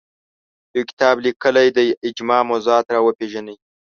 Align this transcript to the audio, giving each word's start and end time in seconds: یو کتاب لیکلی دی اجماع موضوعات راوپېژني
یو 0.75 0.83
کتاب 0.89 1.15
لیکلی 1.25 1.69
دی 1.75 1.87
اجماع 2.07 2.41
موضوعات 2.49 2.85
راوپېژني 2.95 3.55